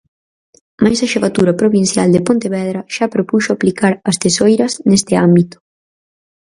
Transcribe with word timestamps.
Mais 0.83 0.97
a 1.05 1.09
xefatura 1.13 1.57
provincial 1.61 2.09
de 2.15 2.23
Pontevedra 2.27 2.81
xa 2.95 3.11
propuxo 3.15 3.49
aplicar 3.53 3.93
as 4.09 4.19
tesoiras 4.23 4.71
neste 4.89 5.13
ámbito. 5.27 5.57